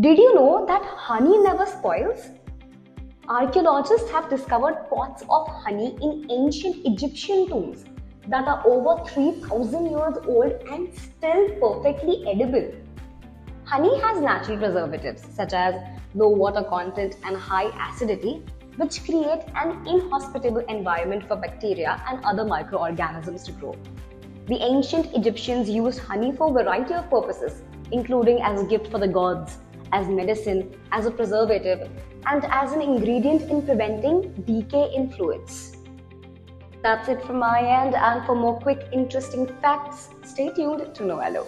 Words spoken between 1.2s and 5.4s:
never spoils? Archaeologists have discovered pots